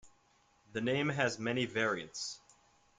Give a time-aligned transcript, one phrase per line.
[0.73, 2.39] The name has many variants.